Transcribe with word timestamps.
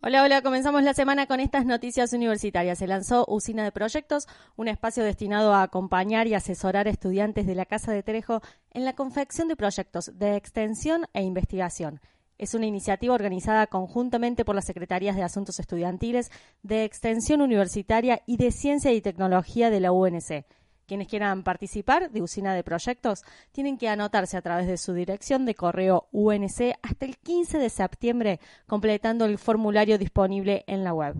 Hola, 0.00 0.22
hola, 0.22 0.42
comenzamos 0.42 0.84
la 0.84 0.94
semana 0.94 1.26
con 1.26 1.40
estas 1.40 1.66
noticias 1.66 2.12
universitarias. 2.12 2.78
Se 2.78 2.86
lanzó 2.86 3.24
Usina 3.26 3.64
de 3.64 3.72
Proyectos, 3.72 4.28
un 4.54 4.68
espacio 4.68 5.02
destinado 5.02 5.52
a 5.52 5.64
acompañar 5.64 6.28
y 6.28 6.34
asesorar 6.34 6.86
a 6.86 6.90
estudiantes 6.90 7.48
de 7.48 7.56
la 7.56 7.66
Casa 7.66 7.90
de 7.90 8.04
Trejo 8.04 8.40
en 8.72 8.84
la 8.84 8.92
confección 8.92 9.48
de 9.48 9.56
proyectos 9.56 10.12
de 10.14 10.36
extensión 10.36 11.06
e 11.14 11.24
investigación. 11.24 12.00
Es 12.38 12.54
una 12.54 12.66
iniciativa 12.66 13.12
organizada 13.12 13.66
conjuntamente 13.66 14.44
por 14.44 14.54
las 14.54 14.66
Secretarías 14.66 15.16
de 15.16 15.24
Asuntos 15.24 15.58
Estudiantiles, 15.58 16.30
de 16.62 16.84
Extensión 16.84 17.40
Universitaria 17.42 18.22
y 18.24 18.36
de 18.36 18.52
Ciencia 18.52 18.92
y 18.92 19.00
Tecnología 19.00 19.68
de 19.68 19.80
la 19.80 19.90
UNC. 19.90 20.44
Quienes 20.88 21.06
quieran 21.06 21.42
participar 21.42 22.10
de 22.10 22.22
Usina 22.22 22.54
de 22.54 22.64
Proyectos 22.64 23.22
tienen 23.52 23.76
que 23.76 23.90
anotarse 23.90 24.38
a 24.38 24.40
través 24.40 24.66
de 24.66 24.78
su 24.78 24.94
dirección 24.94 25.44
de 25.44 25.54
correo 25.54 26.08
UNC 26.12 26.78
hasta 26.82 27.04
el 27.04 27.18
15 27.18 27.58
de 27.58 27.68
septiembre, 27.68 28.40
completando 28.66 29.26
el 29.26 29.36
formulario 29.36 29.98
disponible 29.98 30.64
en 30.66 30.84
la 30.84 30.94
web. 30.94 31.14